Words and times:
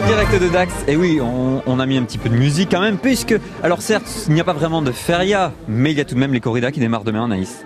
côté 0.00 0.38
de 0.38 0.48
Dax, 0.48 0.72
et 0.88 0.96
oui, 0.96 1.20
on, 1.20 1.62
on, 1.66 1.78
a 1.78 1.86
mis 1.86 1.98
un 1.98 2.02
petit 2.02 2.18
peu 2.18 2.28
de 2.28 2.34
musique 2.34 2.70
quand 2.70 2.80
même, 2.80 2.98
puisque, 2.98 3.34
alors 3.62 3.82
certes, 3.82 4.26
il 4.28 4.34
n'y 4.34 4.40
a 4.40 4.44
pas 4.44 4.52
vraiment 4.52 4.82
de 4.82 4.92
feria, 4.92 5.52
mais 5.68 5.90
il 5.92 5.98
y 5.98 6.00
a 6.00 6.04
tout 6.04 6.14
de 6.14 6.20
même 6.20 6.32
les 6.32 6.40
corridas 6.40 6.70
qui 6.70 6.80
démarrent 6.80 7.04
demain, 7.04 7.24
Anaïs. 7.24 7.64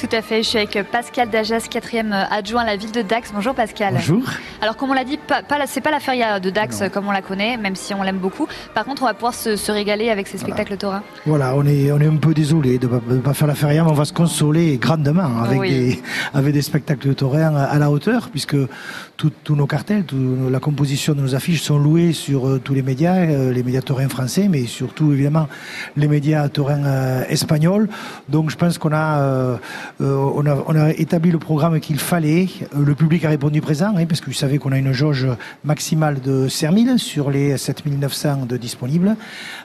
Tout 0.00 0.16
à 0.16 0.22
fait, 0.22 0.42
je 0.42 0.48
suis 0.48 0.56
avec 0.58 0.78
Pascal 0.90 1.28
Dajas, 1.28 1.66
quatrième 1.70 2.12
adjoint 2.30 2.62
à 2.62 2.64
la 2.64 2.76
ville 2.76 2.90
de 2.90 3.02
Dax. 3.02 3.32
Bonjour 3.34 3.54
Pascal. 3.54 3.92
Bonjour. 3.94 4.22
Alors 4.62 4.76
comme 4.76 4.90
on 4.90 4.94
l'a 4.94 5.04
dit, 5.04 5.18
pas, 5.18 5.42
pas 5.42 5.58
c'est 5.66 5.82
pas 5.82 5.90
la 5.90 6.00
feria 6.00 6.40
de 6.40 6.48
Dax 6.48 6.84
comme 6.90 7.06
on 7.06 7.10
la 7.10 7.20
connaît, 7.20 7.58
même 7.58 7.76
si 7.76 7.92
on 7.92 8.02
l'aime 8.02 8.16
beaucoup. 8.16 8.48
Par 8.74 8.86
contre, 8.86 9.02
on 9.02 9.06
va 9.06 9.12
pouvoir 9.12 9.34
se, 9.34 9.56
se 9.56 9.70
régaler 9.70 10.08
avec 10.08 10.26
ces 10.26 10.38
spectacles 10.38 10.76
voilà. 10.80 11.00
taurins. 11.00 11.02
Voilà, 11.26 11.54
on 11.54 11.66
est, 11.66 11.92
on 11.92 12.00
est 12.00 12.06
un 12.06 12.16
peu 12.16 12.32
désolé 12.32 12.78
de 12.78 12.86
ne 12.86 12.98
pas, 12.98 13.00
pas, 13.22 13.34
faire 13.34 13.46
la 13.46 13.54
feria, 13.54 13.84
mais 13.84 13.90
on 13.90 13.94
va 13.94 14.06
se 14.06 14.14
consoler 14.14 14.78
grandement 14.78 15.42
avec, 15.42 15.60
Oui. 15.60 15.68
des, 15.70 16.02
avec 16.32 16.54
des 16.54 16.62
spectacles 16.62 17.14
taurins 17.14 17.54
à 17.54 17.78
la 17.78 17.90
hauteur, 17.90 18.30
puisque 18.30 18.56
tous 19.18 19.54
nos 19.54 19.66
cartels, 19.66 20.04
tout- 20.04 20.48
la 20.50 20.60
composition 20.60 21.12
de 21.12 21.20
nos 21.20 21.34
affiches 21.34 21.60
sont 21.62 21.78
louées 21.78 22.14
sur 22.14 22.48
euh, 22.48 22.58
tous 22.58 22.72
les 22.72 22.80
médias, 22.82 23.16
euh, 23.16 23.52
les 23.52 23.62
médias 23.62 23.82
taurins 23.82 24.08
français, 24.08 24.46
mais 24.48 24.64
surtout 24.64 25.12
évidemment 25.12 25.46
les 25.98 26.08
médias 26.08 26.48
taurins 26.48 26.84
euh, 26.86 27.22
espagnols. 27.28 27.90
Donc 28.30 28.48
je 28.50 28.56
pense 28.56 28.78
qu'on 28.78 28.94
a, 28.94 29.58
on 29.98 30.46
a, 30.46 30.54
on 30.66 30.76
a 30.76 30.90
établi 30.90 31.30
le 31.30 31.38
programme 31.38 31.80
qu'il 31.80 31.98
fallait. 31.98 32.48
Euh, 32.74 32.84
Le 32.84 32.94
public 32.94 33.24
a 33.24 33.28
répondu 33.28 33.60
présent, 33.60 33.92
hein, 33.96 34.06
parce 34.06 34.20
que 34.20 34.26
vous 34.26 34.32
savez 34.32 34.58
qu'on 34.58 34.72
a 34.72 34.78
une 34.78 34.92
jauge 34.92 35.26
maximale 35.64 36.20
de 36.20 36.48
5000 36.48 36.98
sur 36.98 37.30
les 37.30 37.56
7900 37.56 38.46
de 38.46 38.56
disponibles. 38.56 39.16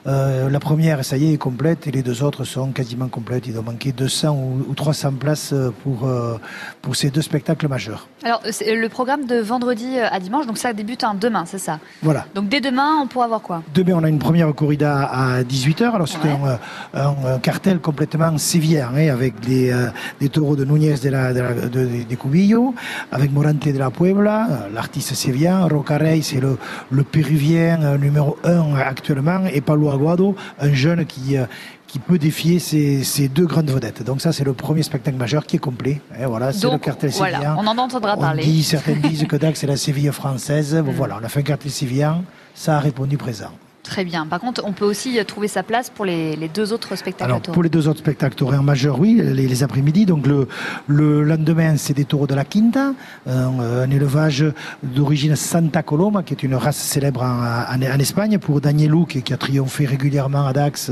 Euh, 0.06 0.48
la 0.50 0.60
première, 0.60 1.04
ça 1.04 1.16
y 1.16 1.30
est, 1.30 1.34
est 1.34 1.38
complète, 1.38 1.86
et 1.86 1.90
les 1.90 2.02
deux 2.02 2.22
autres 2.22 2.44
sont 2.44 2.70
quasiment 2.72 3.08
complètes. 3.08 3.46
Il 3.46 3.54
doit 3.54 3.62
manquer 3.62 3.92
200 3.92 4.30
ou, 4.34 4.66
ou 4.70 4.74
300 4.74 5.12
places 5.12 5.52
euh, 5.52 5.70
pour, 5.82 6.06
euh, 6.06 6.38
pour 6.82 6.96
ces 6.96 7.10
deux 7.10 7.22
spectacles 7.22 7.68
majeurs. 7.68 8.08
Alors 8.24 8.40
le 8.44 8.88
programme 8.88 9.26
de 9.26 9.36
vendredi 9.40 9.98
à 9.98 10.18
dimanche, 10.20 10.46
donc 10.46 10.58
ça 10.58 10.72
débute 10.72 11.04
hein, 11.04 11.14
demain, 11.18 11.44
c'est 11.46 11.58
ça? 11.58 11.78
Voilà. 12.02 12.26
Donc 12.34 12.48
dès 12.48 12.60
demain, 12.60 13.00
on 13.02 13.06
pourra 13.06 13.28
voir 13.28 13.40
quoi? 13.40 13.62
Demain, 13.74 13.94
on 13.96 14.04
a 14.04 14.08
une 14.08 14.18
première 14.18 14.52
corrida 14.54 15.02
à 15.04 15.42
18h. 15.42 15.94
Alors, 15.94 16.08
c'est 16.08 16.16
Ouais. 16.18 16.58
un, 16.94 17.00
un- 17.00 17.34
un 17.34 17.38
cartel 17.38 17.78
complètement 17.78 18.36
sévillien, 18.38 18.88
hein, 18.94 19.08
avec 19.08 19.38
des, 19.40 19.70
euh, 19.70 19.88
des 20.20 20.28
taureaux 20.28 20.56
de 20.56 20.64
Núñez 20.64 20.94
de 21.02 21.08
la, 21.10 21.32
de 21.32 21.40
la- 21.40 21.52
de- 21.54 22.04
de 22.08 22.14
Cubillo, 22.14 22.74
avec 23.12 23.32
Morante 23.32 23.66
de 23.68 23.78
la 23.78 23.90
Puebla, 23.90 24.68
l'artiste 24.74 25.14
sévillan. 25.14 25.68
Rocarey, 25.68 26.20
c'est 26.22 26.40
le, 26.40 26.56
le 26.90 27.02
péruvien 27.02 27.82
euh, 27.82 27.98
numéro 27.98 28.36
1 28.44 28.74
actuellement. 28.76 29.40
Et 29.52 29.60
Pablo 29.60 29.90
Aguado, 29.90 30.34
un 30.60 30.72
jeune 30.72 31.04
qui, 31.06 31.36
euh, 31.36 31.44
qui 31.86 31.98
peut 31.98 32.18
défier 32.18 32.58
ces, 32.58 33.04
ces 33.04 33.28
deux 33.28 33.46
grandes 33.46 33.70
vedettes. 33.70 34.02
Donc, 34.02 34.20
ça, 34.20 34.32
c'est 34.32 34.44
le 34.44 34.52
premier 34.54 34.82
spectacle 34.82 35.16
majeur 35.16 35.44
qui 35.46 35.56
est 35.56 35.60
complet. 35.60 36.00
Et 36.20 36.24
voilà, 36.24 36.52
c'est 36.52 36.70
le 36.70 36.78
cartel 36.78 37.10
voilà, 37.10 37.38
sévillan. 37.38 37.56
on 37.58 37.66
en 37.66 37.78
entendra 37.78 38.14
On 38.16 38.20
parler. 38.20 38.42
dit, 38.42 38.62
certains 38.62 38.94
disent 38.94 39.24
que 39.28 39.36
Dax 39.36 39.60
c'est 39.60 39.66
la 39.66 39.76
Séville 39.76 40.10
française. 40.12 40.74
Mm. 40.74 40.90
voilà, 40.96 41.18
on 41.20 41.24
a 41.24 41.28
fait 41.28 41.40
un 41.40 41.42
cartel 41.44 41.70
sévillan. 41.70 42.24
Ça 42.54 42.76
a 42.76 42.80
répondu 42.80 43.16
présent. 43.18 43.50
Très 43.86 44.04
bien. 44.04 44.26
Par 44.26 44.40
contre, 44.40 44.62
on 44.64 44.72
peut 44.72 44.84
aussi 44.84 45.18
trouver 45.26 45.48
sa 45.48 45.62
place 45.62 45.90
pour 45.90 46.04
les, 46.04 46.34
les 46.36 46.48
deux 46.48 46.72
autres 46.72 46.96
spectacles 46.96 47.30
Alors, 47.30 47.40
pour 47.40 47.62
les 47.62 47.68
deux 47.68 47.86
autres 47.88 48.00
spectacles 48.00 48.34
taurins 48.34 48.62
majeurs, 48.62 48.98
oui, 48.98 49.20
les, 49.22 49.46
les 49.46 49.62
après-midi. 49.62 50.06
Donc, 50.06 50.26
le, 50.26 50.48
le 50.88 51.22
lendemain, 51.22 51.76
c'est 51.76 51.94
des 51.94 52.04
taureaux 52.04 52.26
de 52.26 52.34
la 52.34 52.44
Quinta, 52.44 52.92
un, 53.28 53.60
un 53.60 53.90
élevage 53.90 54.44
d'origine 54.82 55.36
Santa 55.36 55.82
Coloma, 55.82 56.22
qui 56.24 56.34
est 56.34 56.42
une 56.42 56.54
race 56.56 56.76
célèbre 56.76 57.22
en, 57.22 57.74
en- 57.76 57.94
en 57.94 57.98
Espagne, 57.98 58.38
pour 58.38 58.60
Danielou, 58.60 59.06
qui, 59.06 59.22
qui 59.22 59.32
a 59.32 59.36
triomphé 59.36 59.86
régulièrement 59.86 60.46
à 60.46 60.52
Dax 60.52 60.90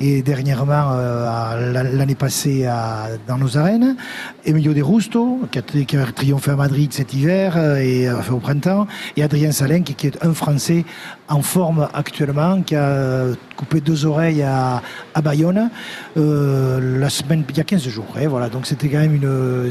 et 0.00 0.22
dernièrement, 0.22 0.90
euh, 0.92 1.82
l'année 1.96 2.14
passée, 2.16 2.66
à- 2.66 3.08
dans 3.28 3.38
nos 3.38 3.56
arènes. 3.56 3.96
Emilio 4.44 4.74
De 4.74 4.82
Rusto, 4.82 5.40
qui 5.52 5.58
a, 5.58 5.62
tri- 5.62 5.86
qui 5.86 5.96
a 5.96 6.04
triomphé 6.06 6.50
à 6.50 6.56
Madrid 6.56 6.92
cet 6.92 7.14
hiver 7.14 7.54
euh, 7.56 7.76
et 7.76 8.08
euh, 8.08 8.18
enfin, 8.18 8.34
au 8.34 8.38
printemps. 8.40 8.86
Et 9.16 9.22
Adrien 9.22 9.52
Salin, 9.52 9.82
qui, 9.82 9.94
qui 9.94 10.08
est 10.08 10.18
un 10.24 10.34
Français 10.34 10.84
en 11.28 11.40
forme 11.40 11.88
actuellement, 12.24 12.62
qui 12.62 12.74
a 12.74 13.24
coupé 13.56 13.80
deux 13.80 14.06
oreilles 14.06 14.42
à, 14.42 14.82
à 15.14 15.20
Bayonne 15.22 15.70
euh, 16.16 16.98
la 16.98 17.08
semaine, 17.10 17.44
il 17.48 17.56
y 17.56 17.60
a 17.60 17.64
15 17.64 17.86
jours. 17.88 18.06
hein, 18.16 18.26
voilà, 18.28 18.48
donc 18.48 18.66
c'était 18.66 18.88
quand 18.88 18.98
même 18.98 19.14
une, 19.14 19.70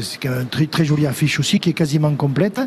très, 0.50 0.66
très 0.66 0.84
jolie 0.84 1.06
affiche 1.06 1.40
aussi, 1.40 1.58
qui 1.58 1.70
est 1.70 1.74
quasiment 1.74 2.14
complète. 2.14 2.60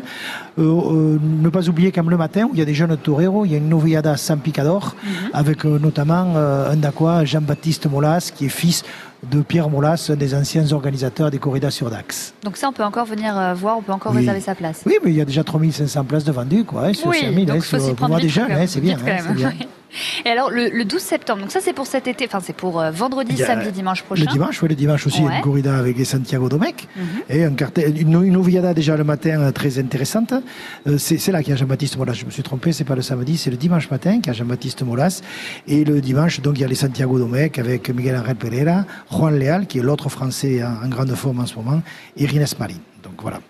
Euh, 0.58 0.62
euh, 0.62 1.18
ne 1.22 1.48
pas 1.48 1.68
oublier 1.68 1.90
quand 1.92 2.02
même 2.02 2.10
le 2.10 2.16
matin, 2.16 2.44
où 2.44 2.50
il 2.52 2.58
y 2.58 2.62
a 2.62 2.64
des 2.66 2.74
jeunes 2.74 2.96
toreros, 2.96 3.44
il 3.46 3.52
y 3.52 3.54
a 3.54 3.58
une 3.58 3.68
noviada 3.68 4.16
San 4.16 4.38
Picador, 4.40 4.94
avec 5.32 5.64
euh, 5.64 5.78
notamment 5.78 6.36
un 6.36 6.76
Dacois, 6.76 7.24
Jean-Baptiste 7.24 7.86
Molas, 7.86 8.30
qui 8.34 8.46
est 8.46 8.50
fils 8.50 8.84
de 9.32 9.40
Pierre 9.40 9.68
Molas, 9.68 10.10
un 10.12 10.16
des 10.16 10.32
anciens 10.34 10.70
organisateurs 10.72 11.30
des 11.32 11.38
corridas 11.38 11.72
sur 11.72 11.90
Dax. 11.90 12.34
Donc 12.44 12.56
ça, 12.56 12.68
on 12.68 12.72
peut 12.72 12.84
encore 12.84 13.04
venir 13.06 13.36
euh, 13.36 13.52
voir, 13.54 13.76
on 13.78 13.82
peut 13.82 13.92
encore 13.92 14.12
Oui. 14.12 14.18
réserver 14.18 14.40
sa 14.40 14.54
place. 14.54 14.82
Oui, 14.86 14.94
mais 15.04 15.10
il 15.10 15.16
y 15.16 15.20
a 15.20 15.24
déjà 15.24 15.42
3500 15.42 16.04
places 16.04 16.24
de 16.24 16.30
vendues, 16.32 16.64
quoi, 16.64 16.84
hein, 16.86 16.92
sur 16.92 17.08
Oui, 17.08 17.18
5000, 17.20 17.46
donc 17.46 17.56
hein, 17.56 17.60
faut 17.60 17.78
sur- 17.80 17.94
pour 17.96 18.06
voir 18.06 18.20
des 18.20 18.28
jeunes, 18.28 18.52
hein, 18.52 18.64
c'est 18.68 18.80
bien, 18.80 18.96
oui. 19.36 19.66
Et 20.24 20.30
alors, 20.30 20.50
le, 20.50 20.68
le 20.68 20.84
12 20.84 21.00
septembre, 21.00 21.42
donc 21.42 21.50
ça 21.50 21.60
c'est 21.60 21.72
pour 21.72 21.86
cet 21.86 22.06
été, 22.06 22.26
enfin 22.26 22.40
c'est 22.42 22.54
pour 22.56 22.80
euh, 22.80 22.90
vendredi, 22.90 23.32
Il 23.32 23.38
y 23.38 23.42
a 23.42 23.46
samedi, 23.46 23.70
dimanche 23.72 24.02
prochain. 24.02 24.24
Le 24.24 24.32
dimanche, 24.32 24.62
oui, 24.62 24.68
le 24.68 24.74
dimanche 24.74 25.06
aussi, 25.06 25.18
il 25.18 25.24
y 25.24 25.26
a 25.26 25.30
Ouais. 25.30 25.36
une 25.36 25.42
corrida 25.42 25.76
avec 25.76 25.96
les 25.98 26.04
Santiago 26.04 26.48
Domecq. 26.48 26.88
Mhm. 26.96 27.02
Et 27.30 27.44
un 27.44 27.52
cartel, 27.52 28.00
une, 28.00 28.22
une 28.24 28.38
déjà 28.74 28.96
le 28.96 29.04
matin 29.04 29.40
euh, 29.40 29.52
très 29.52 29.78
intéressante. 29.78 30.32
Euh, 30.86 30.98
c'est 30.98 31.18
c'est 31.18 31.32
là 31.32 31.42
qu'il 31.42 31.50
y 31.50 31.52
a 31.52 31.56
Jean-Baptiste 31.56 31.96
Molas. 31.98 32.14
Je 32.14 32.24
me 32.24 32.30
suis 32.30 32.42
trompé, 32.42 32.72
c'est 32.72 32.84
pas 32.84 32.94
le 32.94 33.02
samedi, 33.02 33.36
c'est 33.36 33.50
le 33.50 33.56
dimanche 33.56 33.90
matin 33.90 34.16
qu'il 34.20 34.28
y 34.28 34.30
a 34.30 34.32
Jean-Baptiste 34.32 34.82
Molas. 34.82 35.20
Et 35.66 35.84
le 35.84 36.00
dimanche, 36.00 36.40
donc, 36.40 36.58
il 36.58 36.62
y 36.62 36.64
a 36.64 36.68
les 36.68 36.74
Santiago 36.74 37.18
Domecq 37.18 37.58
avec 37.58 37.90
Miguel 37.90 38.16
Angel 38.16 38.36
Pereira, 38.36 38.84
Juan 39.10 39.38
Leal, 39.38 39.66
qui 39.66 39.78
est 39.78 39.82
l'autre 39.82 40.08
Français 40.08 40.62
en, 40.64 40.84
en 40.84 40.88
grande 40.88 41.14
forme 41.14 41.40
en 41.40 41.46
ce 41.46 41.54
moment, 41.56 41.82
et 42.16 42.26
Rines 42.26 42.46
Marin. 42.58 42.74
Donc 43.02 43.14
voilà. 43.20 43.40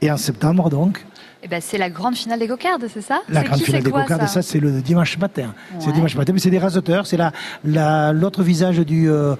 Et 0.00 0.10
en 0.10 0.16
septembre, 0.16 0.70
donc, 0.70 1.04
Eh 1.40 1.46
ben, 1.46 1.60
c'est 1.62 1.78
la 1.78 1.88
grande 1.88 2.16
finale 2.16 2.40
des 2.40 2.48
cocardes, 2.48 2.86
c'est 2.92 3.00
ça? 3.00 3.20
La 3.28 3.44
grande 3.44 3.58
qui, 3.60 3.64
finale 3.66 3.84
des 3.84 3.92
quoi, 3.92 4.02
cocardes, 4.02 4.26
ça, 4.26 4.42
c'est 4.42 4.58
le 4.58 4.80
dimanche 4.82 5.16
matin. 5.18 5.54
C'est 5.78 5.86
Ouais. 5.86 5.92
dimanche 5.92 6.16
matin, 6.16 6.32
mais 6.32 6.40
c'est 6.40 6.50
des 6.50 6.58
raseteurs. 6.58 7.06
C'est 7.06 7.16
la, 7.16 7.30
la- 7.64 8.12
l'autre 8.12 8.42
visage 8.42 8.80
du, 8.80 9.08
euh, 9.08 9.36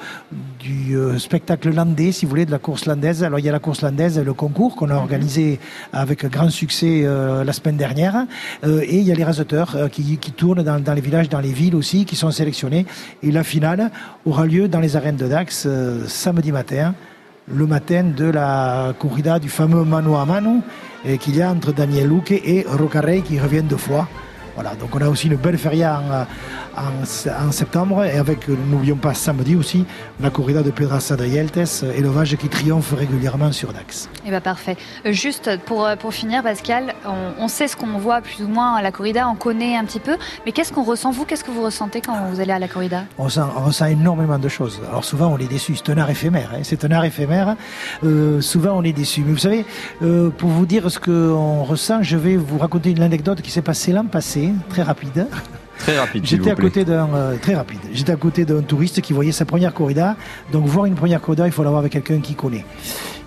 du 0.61 0.97
euh, 0.97 1.19
spectacle 1.19 1.75
landais, 1.75 2.13
si 2.13 2.25
vous 2.25 2.31
voulez, 2.31 2.47
de 2.47 2.53
la 2.53 2.61
course 2.61 2.87
landaise. 2.87 3.25
Alors, 3.25 3.41
il 3.41 3.47
y 3.47 3.49
a 3.49 3.53
la 3.53 3.59
course 3.59 3.83
landaise, 3.83 4.17
le 4.17 4.33
concours 4.33 4.77
qu'on 4.77 4.91
a 4.91 4.95
Mhm. 4.95 4.99
organisé 5.01 5.59
avec 5.93 6.25
grand 6.27 6.51
succès 6.51 7.03
euh, 7.05 7.43
la 7.43 7.53
semaine 7.53 7.77
dernière. 7.77 8.27
Et 8.63 8.99
il 8.99 9.03
y 9.03 9.11
a 9.11 9.15
les 9.17 9.25
raseteurs 9.25 9.75
euh, 9.75 9.89
qui, 9.89 10.19
qui 10.19 10.31
tournent 10.31 10.63
dans, 10.63 10.79
dans 10.79 10.95
les 10.95 11.01
villages, 11.01 11.29
dans 11.29 11.41
les 11.41 11.53
villes 11.53 11.75
aussi, 11.75 12.05
qui 12.05 12.15
sont 12.15 12.31
sélectionnés. 12.31 12.87
Et 13.25 13.33
la 13.33 13.43
finale 13.43 13.91
aura 14.25 14.47
lieu 14.47 14.69
dans 14.69 14.79
les 14.81 14.95
arènes 14.95 15.17
de 15.17 15.27
Dax 15.27 15.67
samedi 16.07 16.53
matin, 16.53 16.95
le 17.55 17.67
matin 17.67 18.05
de 18.17 18.27
la 18.27 18.95
corrida 18.99 19.39
du 19.39 19.49
fameux 19.49 19.85
mano 19.85 20.17
a 20.17 20.25
mano 20.25 20.63
qu'il 21.21 21.37
y 21.37 21.43
a 21.43 21.51
entre 21.51 21.73
Daniel 21.73 22.09
Luque 22.09 22.33
et 22.33 22.65
Rocarey 22.69 23.23
qui 23.23 23.39
reviennent 23.39 23.67
deux 23.67 23.77
fois. 23.77 24.09
Voilà, 24.61 24.75
donc 24.75 24.93
on 24.93 24.99
a 25.01 25.09
aussi 25.09 25.29
une 25.29 25.37
belle 25.37 25.57
feria 25.57 26.01
en, 26.77 26.81
en- 26.83 27.47
en 27.49 27.53
septembre 27.53 28.03
et 28.03 28.19
avec, 28.19 28.49
n'oublions 28.49 28.97
pas 28.97 29.15
samedi 29.15 29.55
aussi, 29.55 29.85
la 30.21 30.31
corrida 30.31 30.65
de 30.65 30.73
Pedraza 30.73 31.15
de 31.15 31.25
Yeltes, 31.25 31.85
élevage 31.97 32.35
qui 32.37 32.49
triomphe 32.49 32.93
régulièrement 32.93 33.53
sur 33.53 33.73
Dax. 33.73 34.09
Eh 34.27 34.31
ben, 34.33 34.41
parfait. 34.41 34.77
Euh, 35.07 35.13
Juste 35.13 35.49
pour, 35.67 35.87
euh, 35.87 35.95
pour 35.95 36.13
finir, 36.13 36.43
Pascal, 36.43 36.95
on, 37.07 37.45
on 37.45 37.47
sait 37.47 37.69
ce 37.69 37.77
qu'on 37.77 37.99
voit 37.99 38.21
plus 38.21 38.43
ou 38.43 38.49
moins 38.49 38.75
à 38.75 38.83
la 38.83 38.91
corrida, 38.91 39.29
on 39.29 39.37
connaît 39.37 39.77
un 39.77 39.85
petit 39.85 40.01
peu, 40.01 40.17
mais 40.45 40.51
qu'est-ce 40.51 40.73
qu'on 40.73 40.83
ressent 40.83 41.13
Vous, 41.13 41.25
qu'est-ce 41.25 41.45
que 41.45 41.53
vous 41.53 41.63
ressentez 41.63 42.01
quand 42.01 42.17
vous 42.29 42.41
allez 42.41 42.51
à 42.53 42.59
la 42.59 42.67
corrida? 42.67 43.05
On 43.17 43.25
ressent, 43.25 43.49
on 43.57 43.61
ressent 43.65 43.87
énormément 43.87 44.41
de 44.41 44.49
choses. 44.49 44.81
Alors 44.89 45.05
souvent 45.05 45.29
on 45.29 45.39
est 45.39 45.47
déçu, 45.47 45.77
c'est 45.77 45.93
un 45.93 45.99
art 45.99 46.11
éphémère, 46.11 46.51
hein, 46.53 46.61
c'est 46.65 46.85
un 46.85 46.91
art 46.91 47.05
éphémère. 47.05 47.55
Euh, 48.03 48.41
souvent 48.41 48.73
on 48.77 48.83
est 48.83 48.93
déçu. 48.93 49.23
Mais 49.25 49.31
vous 49.33 49.39
savez, 49.39 49.65
euh, 50.03 50.31
pour 50.31 50.51
vous 50.51 50.67
dire 50.67 50.91
ce 50.91 50.99
qu'on 50.99 51.63
ressent, 51.63 52.03
je 52.03 52.17
vais 52.17 52.37
vous 52.37 52.59
raconter 52.59 52.91
une 52.91 53.03
anecdote 53.03 53.41
qui 53.41 53.53
s'est 53.53 53.63
passée 53.63 53.93
l'an 53.93 54.07
passé, 54.07 54.48
très 54.69 54.83
rapide. 54.83 55.27
Très 55.79 55.99
rapide, 55.99 56.27
J'étais 56.27 56.51
à 56.51 56.57
côté 56.57 56.85
d'un 56.85 57.09
euh, 57.15 57.37
très 57.41 57.55
rapide. 57.55 57.79
J'étais 57.93 58.13
à 58.13 58.17
côté 58.17 58.45
d'un 58.45 58.63
touriste 58.63 59.01
qui 59.01 59.13
voyait 59.13 59.33
sa 59.33 59.45
première 59.45 59.73
corrida. 59.73 60.17
Donc 60.53 60.67
voir 60.67 60.87
une 60.87 60.97
première 60.97 61.21
corrida, 61.21 61.47
il 61.47 61.53
faut 61.53 61.63
l'avoir 61.63 61.81
avec 61.81 61.93
quelqu'un 61.93 62.19
qui 62.19 62.35
connaît. 62.35 62.65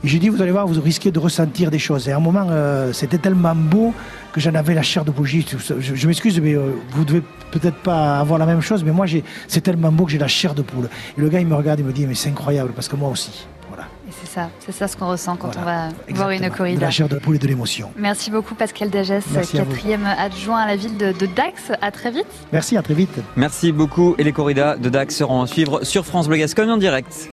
Et 0.04 0.08
j'ai 0.08 0.20
dit, 0.20 0.30
vous 0.30 0.42
allez 0.42 0.52
voir, 0.52 0.68
vous 0.68 0.82
risquez 0.82 1.12
de 1.12 1.20
ressentir 1.20 1.72
des 1.72 1.80
choses. 1.80 2.10
Et 2.10 2.12
à 2.12 2.18
un 2.18 2.20
moment, 2.20 2.48
euh, 2.50 2.92
c'était 2.92 3.20
tellement 3.20 3.56
beau 3.56 3.94
que 4.34 4.42
j'en 4.42 4.54
avais 4.56 4.74
la 4.74 4.82
chair 4.82 5.06
de 5.06 5.12
bougie. 5.12 5.46
Je, 5.80 6.08
m'excuse, 6.08 6.40
mais 6.42 6.56
euh, 6.56 6.72
vous 6.92 7.06
devez 7.06 7.22
peut-être 7.52 7.78
pas 7.78 8.20
avoir 8.20 8.40
la 8.40 8.46
même 8.46 8.62
chose, 8.62 8.84
mais 8.84 8.92
moi, 8.92 9.06
c'est 9.48 9.62
tellement 9.62 9.92
beau 9.92 10.06
que 10.06 10.12
j'ai 10.12 10.18
la 10.18 10.28
chair 10.28 10.54
de 10.54 10.62
poule. 10.62 10.90
Et 11.18 11.22
le 11.22 11.30
gars, 11.30 11.40
il 11.40 11.48
me 11.48 11.56
regarde, 11.56 11.80
il 11.80 11.86
me 11.86 11.94
dit, 11.94 12.06
mais 12.08 12.16
c'est 12.16 12.30
incroyable, 12.30 12.72
parce 12.74 12.88
que 12.88 12.96
moi 12.96 13.10
aussi. 13.10 13.46
Voilà. 13.70 13.88
C'est 14.20 14.28
ça, 14.30 14.50
c'est 14.60 14.72
ça 14.72 14.88
ce 14.88 14.98
qu'on 14.98 15.08
ressent 15.08 15.36
quand 15.38 15.52
Voilà. 15.54 15.90
on 16.10 16.12
va 16.12 16.16
voir 16.16 16.30
une 16.30 16.36
Exactement. 16.38 16.52
De 16.54 16.58
corrida. 16.58 16.86
la 16.86 16.92
chair 16.92 17.08
de 17.10 17.18
poule 17.18 17.36
et 17.36 17.40
de 17.40 17.48
l'émotion. 17.48 17.92
Merci 17.98 18.32
beaucoup 18.32 18.56
Pascal 18.56 18.90
Dagès, 18.90 19.22
quatrième 19.52 20.06
adjoint 20.06 20.60
à 20.60 20.68
la 20.68 20.76
ville 20.76 20.98
de, 20.98 21.12
de 21.12 21.26
Dax. 21.26 21.72
À 21.82 21.92
très 21.92 22.12
vite. 22.12 22.26
Merci, 22.52 22.78
à 22.78 22.82
très 22.82 22.94
vite. 22.94 23.20
Merci 23.36 23.72
beaucoup 23.72 24.16
et 24.18 24.24
les 24.24 24.32
corridas 24.34 24.76
de 24.78 24.90
Dax 24.90 25.16
seront 25.16 25.42
à 25.44 25.48
suivre 25.48 25.84
sur 25.84 26.06
France 26.06 26.28
Bleu 26.28 26.38
Gascogne 26.38 26.70
en 26.72 26.78
direct. 26.78 27.30